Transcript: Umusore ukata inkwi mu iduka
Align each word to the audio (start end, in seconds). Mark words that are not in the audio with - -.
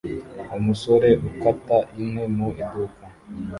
Umusore 0.57 1.09
ukata 1.29 1.77
inkwi 2.01 2.25
mu 2.35 2.47
iduka 2.61 3.03